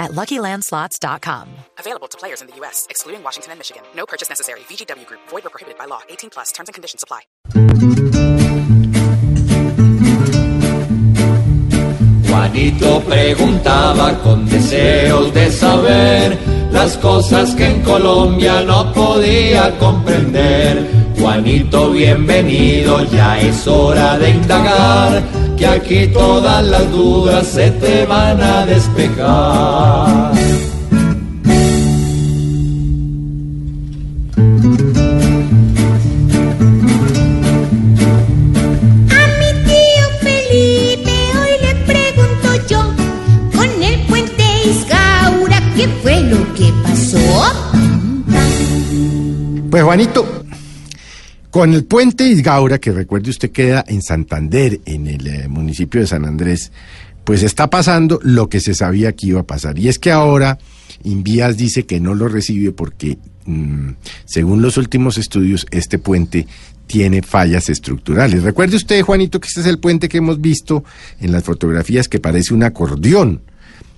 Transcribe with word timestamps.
at 0.00 0.10
LuckyLandSlots.com. 0.12 1.48
Available 1.78 2.08
to 2.08 2.18
players 2.18 2.40
in 2.40 2.48
the 2.48 2.56
U.S., 2.56 2.88
excluding 2.90 3.22
Washington 3.22 3.52
and 3.52 3.60
Michigan. 3.60 3.82
No 3.94 4.06
purchase 4.06 4.28
necessary. 4.28 4.60
VGW 4.60 5.06
Group. 5.06 5.20
Void 5.28 5.46
or 5.46 5.50
prohibited 5.50 5.78
by 5.78 5.84
law. 5.84 6.00
18 6.08 6.30
plus. 6.30 6.50
Terms 6.50 6.68
and 6.68 6.74
conditions 6.74 7.04
apply. 7.04 7.20
Juanito 12.30 13.00
preguntaba 13.02 14.18
con 14.22 14.48
deseos 14.48 15.32
de 15.34 15.50
saber 15.50 16.38
las 16.72 16.96
cosas 16.96 17.54
que 17.54 17.66
en 17.66 17.82
Colombia 17.82 18.62
no 18.62 18.92
podía 18.92 19.76
comprender. 19.78 20.88
Juanito, 21.18 21.90
bienvenido, 21.90 23.04
ya 23.04 23.38
es 23.40 23.66
hora 23.66 24.16
de 24.18 24.30
indagar, 24.30 25.22
que 25.60 25.66
aquí 25.66 26.06
todas 26.06 26.64
las 26.64 26.90
dudas 26.90 27.46
se 27.46 27.70
te 27.72 28.06
van 28.06 28.40
a 28.40 28.64
despejar. 28.64 30.32
A 39.18 39.22
mi 39.38 39.50
tío 39.68 40.06
Felipe 40.22 41.16
hoy 41.38 41.54
le 41.60 41.74
pregunto 41.84 42.48
yo 42.66 42.80
con 43.54 43.82
el 43.82 44.00
puente 44.06 44.44
Isgaura 44.64 45.60
qué 45.76 45.86
fue 46.02 46.22
lo 46.22 46.38
que 46.54 46.72
pasó. 46.82 47.18
Pues 49.70 49.82
Juanito, 49.84 50.24
con 51.50 51.74
el 51.74 51.84
puente 51.84 52.28
Isgaura, 52.28 52.78
que 52.78 52.92
recuerde 52.92 53.30
usted 53.30 53.50
queda 53.50 53.84
en 53.88 54.02
Santander, 54.02 54.80
en 54.84 55.06
el 55.06 55.26
eh, 55.26 55.48
municipio 55.48 56.00
de 56.00 56.06
San 56.06 56.24
Andrés, 56.24 56.70
pues 57.24 57.42
está 57.42 57.68
pasando 57.68 58.20
lo 58.22 58.48
que 58.48 58.60
se 58.60 58.74
sabía 58.74 59.12
que 59.12 59.28
iba 59.28 59.40
a 59.40 59.46
pasar. 59.46 59.78
Y 59.78 59.88
es 59.88 59.98
que 59.98 60.10
ahora 60.10 60.58
Invías 61.04 61.56
dice 61.56 61.86
que 61.86 62.00
no 62.00 62.14
lo 62.14 62.28
recibe 62.28 62.72
porque, 62.72 63.18
mm, 63.46 63.90
según 64.24 64.62
los 64.62 64.76
últimos 64.76 65.18
estudios, 65.18 65.66
este 65.70 65.98
puente 65.98 66.46
tiene 66.86 67.22
fallas 67.22 67.68
estructurales. 67.68 68.42
Recuerde 68.42 68.76
usted, 68.76 69.02
Juanito, 69.02 69.40
que 69.40 69.48
este 69.48 69.60
es 69.60 69.66
el 69.66 69.78
puente 69.78 70.08
que 70.08 70.18
hemos 70.18 70.40
visto 70.40 70.84
en 71.20 71.32
las 71.32 71.44
fotografías 71.44 72.08
que 72.08 72.18
parece 72.18 72.52
un 72.52 72.64
acordeón 72.64 73.42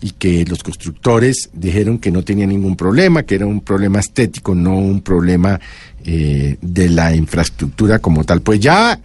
y 0.00 0.10
que 0.12 0.44
los 0.44 0.62
constructores 0.62 1.50
dijeron 1.52 1.98
que 1.98 2.10
no 2.10 2.22
tenía 2.22 2.46
ningún 2.46 2.76
problema, 2.76 3.22
que 3.22 3.36
era 3.36 3.46
un 3.46 3.60
problema 3.60 4.00
estético, 4.00 4.54
no 4.54 4.76
un 4.76 5.00
problema 5.00 5.58
eh, 6.04 6.56
de 6.60 6.88
la 6.90 7.14
infraestructura 7.14 7.98
como 7.98 8.24
tal. 8.24 8.42
Pues 8.42 8.60
ya 8.60 9.00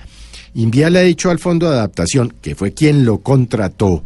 Invia 0.56 0.90
le 0.90 1.00
ha 1.00 1.04
dicho 1.04 1.30
al 1.30 1.40
Fondo 1.40 1.70
de 1.70 1.78
Adaptación, 1.78 2.34
que 2.42 2.56
fue 2.56 2.74
quien 2.74 3.06
lo 3.06 3.20
contrató, 3.20 4.04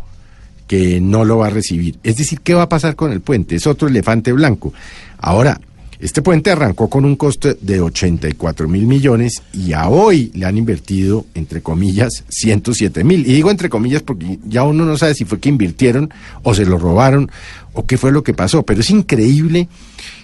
que 0.68 1.00
no 1.02 1.26
lo 1.26 1.38
va 1.38 1.48
a 1.48 1.52
recibir. 1.52 1.98
Es 2.04 2.18
decir, 2.18 2.42
¿qué 2.42 2.54
va 2.54 2.64
a 2.64 2.70
pasar 2.70 2.96
con 2.96 3.12
el 3.12 3.22
puente? 3.22 3.56
Es 3.56 3.66
otro 3.66 3.88
elefante 3.88 4.32
blanco. 4.32 4.74
Ahora, 5.18 5.60
este 6.04 6.22
puente 6.22 6.52
arrancó 6.52 6.90
con 6.90 7.06
un 7.06 7.16
costo 7.16 7.56
de 7.62 7.80
84 7.80 8.68
mil 8.68 8.86
millones 8.88 9.42
y 9.54 9.72
a 9.72 9.88
hoy 9.88 10.32
le 10.34 10.46
han 10.46 10.58
invertido, 10.58 11.26
entre 11.34 11.62
comillas, 11.62 12.26
107 12.28 13.06
mil. 13.06 13.22
Y 13.22 13.36
digo 13.36 13.50
entre 13.50 13.70
comillas 13.70 14.02
porque 14.02 14.38
ya 14.46 14.64
uno 14.64 14.84
no 14.84 14.98
sabe 14.98 15.16
si 15.16 15.24
fue 15.24 15.40
que 15.40 15.48
invirtieron 15.48 16.14
o 16.42 16.54
se 16.54 16.66
lo 16.66 16.78
robaron 16.78 17.32
o 17.72 17.86
qué 17.86 17.98
fue 17.98 18.12
lo 18.12 18.22
que 18.22 18.34
pasó. 18.34 18.64
Pero 18.64 18.82
es 18.82 18.90
increíble 18.90 19.70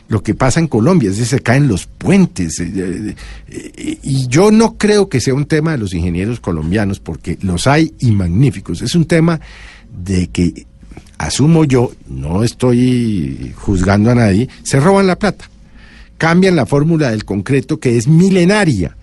lo 0.10 0.22
que 0.22 0.36
pasa 0.36 0.60
en 0.60 0.68
Colombia, 0.68 1.12
es 1.12 1.18
decir, 1.18 1.38
se 1.38 1.44
caen 1.44 1.70
los 1.70 1.86
puentes. 1.86 2.60
eh, 2.60 3.16
eh, 3.48 4.00
y 4.04 4.28
yo 4.28 4.52
no 4.52 4.76
creo 4.76 5.08
que 5.08 5.22
sea 5.22 5.34
un 5.34 5.46
tema 5.46 5.72
de 5.72 5.78
los 5.78 5.94
ingenieros 5.94 6.42
colombianos 6.42 7.00
porque 7.00 7.38
los 7.42 7.68
hay 7.68 7.94
y 8.00 8.12
magníficos. 8.12 8.82
Es 8.82 8.96
un 8.96 9.06
tema 9.06 9.40
de 9.98 10.28
que, 10.28 10.66
asumo 11.18 11.64
yo, 11.64 11.94
no 12.10 12.44
estoy 12.44 13.54
juzgando 13.56 14.12
a 14.12 14.16
nadie, 14.16 14.50
se 14.64 14.82
roban 14.82 15.08
la 15.08 15.18
plata 15.18 15.50
cambian 16.20 16.56
la 16.56 16.68
fórmula 16.68 17.10
del 17.10 17.26
concreto 17.26 17.80
que 17.80 17.98
es 17.98 18.08
milenaria. 18.08 18.96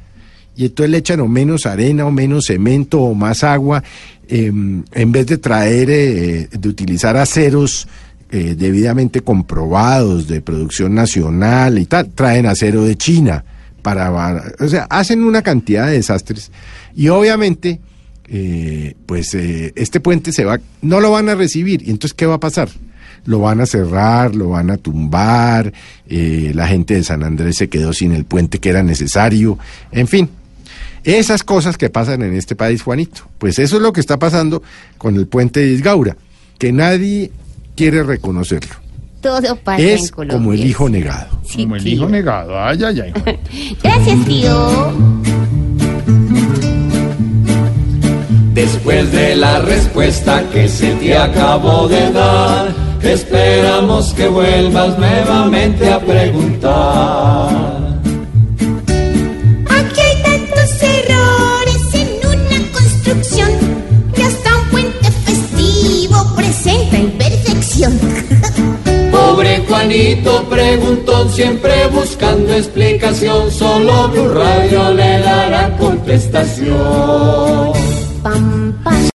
Y 0.54 0.66
entonces 0.66 0.90
le 0.90 0.98
echan 0.98 1.18
o 1.18 1.26
menos 1.26 1.66
arena 1.66 2.06
o 2.06 2.12
menos 2.12 2.46
cemento 2.46 3.00
o 3.00 3.14
más 3.14 3.42
agua 3.42 3.82
eh, 4.28 4.46
en 4.46 5.12
vez 5.12 5.26
de 5.26 5.38
traer, 5.38 5.90
eh, 5.90 6.48
de 6.50 6.68
utilizar 6.68 7.16
aceros 7.16 7.88
eh, 8.30 8.54
debidamente 8.56 9.20
comprobados 9.20 10.28
de 10.28 10.40
producción 10.40 10.94
nacional 10.94 11.78
y 11.78 11.86
tal, 11.86 12.10
traen 12.10 12.46
acero 12.46 12.84
de 12.84 12.96
China 12.96 13.44
para, 13.82 14.42
o 14.58 14.68
sea, 14.68 14.86
hacen 14.90 15.22
una 15.22 15.42
cantidad 15.42 15.86
de 15.86 15.94
desastres. 15.94 16.50
Y 16.94 17.08
obviamente 17.08 17.80
eh, 18.28 18.94
pues 19.06 19.34
eh, 19.34 19.72
este 19.76 20.00
puente 20.00 20.32
se 20.32 20.44
va, 20.44 20.58
no 20.82 21.00
lo 21.00 21.12
van 21.12 21.28
a 21.28 21.34
recibir. 21.34 21.82
Y 21.86 21.90
entonces 21.90 22.14
¿qué 22.14 22.26
va 22.26 22.34
a 22.34 22.40
pasar? 22.40 22.68
Lo 23.24 23.40
van 23.40 23.60
a 23.60 23.66
cerrar, 23.66 24.34
lo 24.34 24.50
van 24.50 24.70
a 24.70 24.76
tumbar, 24.76 25.72
eh, 26.08 26.52
la 26.54 26.66
gente 26.68 26.94
de 26.94 27.02
San 27.04 27.22
Andrés 27.22 27.56
se 27.56 27.68
quedó 27.68 27.92
sin 27.92 28.12
el 28.12 28.24
puente 28.24 28.58
que 28.58 28.68
era 28.70 28.82
necesario, 28.82 29.58
en 29.92 30.06
fin. 30.08 30.28
Esas 31.04 31.44
cosas 31.44 31.76
que 31.78 31.88
pasan 31.88 32.22
en 32.22 32.34
este 32.34 32.56
país, 32.56 32.82
Juanito. 32.82 33.22
Pues 33.38 33.58
eso 33.60 33.76
es 33.76 33.82
lo 33.82 33.92
que 33.92 34.00
está 34.00 34.18
pasando 34.18 34.62
con 34.98 35.14
el 35.14 35.26
puente 35.28 35.60
de 35.60 35.68
Isgaura, 35.68 36.16
que 36.58 36.72
nadie 36.72 37.30
quiere 37.76 38.02
reconocerlo. 38.02 38.74
Todo 39.20 39.56
pasa 39.56 39.82
Es 39.82 40.02
en 40.02 40.08
Colombia. 40.08 40.36
como 40.38 40.52
el 40.52 40.64
hijo 40.66 40.88
negado. 40.88 41.40
Sí, 41.44 41.62
Como 41.62 41.76
el 41.76 41.84
tío. 41.84 41.92
hijo 41.94 42.08
negado. 42.08 42.60
Ay, 42.60 42.82
ay, 42.84 43.00
ay. 43.00 43.38
Gracias, 43.82 44.24
tío. 44.26 44.92
Después 48.52 49.12
de 49.12 49.36
la 49.36 49.60
respuesta 49.60 50.42
que 50.50 50.68
se 50.68 50.92
te 50.94 51.16
acabó 51.16 51.88
de 51.88 52.10
dar, 52.12 52.74
esperamos 53.06 54.12
que 54.14 54.28
vuelvas 54.28 54.98
nuevamente 54.98 55.90
a 55.90 56.00
preguntar. 56.00 57.48
Aquí 59.68 60.00
hay 60.00 60.22
tantos 60.22 60.82
errores 60.82 61.94
en 61.94 62.08
una 62.26 62.72
construcción 62.72 63.50
que 64.14 64.22
hasta 64.24 64.56
un 64.56 64.68
puente 64.70 65.10
festivo 65.10 66.34
presenta 66.34 66.98
imperfección. 66.98 67.98
Pobre 69.10 69.62
Juanito 69.68 70.44
preguntó 70.48 71.28
siempre 71.28 71.86
buscando 71.92 72.52
explicación, 72.54 73.50
solo 73.50 74.08
Blue 74.08 74.28
Radio 74.28 74.92
le 74.92 75.20
dará 75.20 75.76
contestación. 75.76 77.72
Pam, 78.22 78.72
pam. 78.82 78.96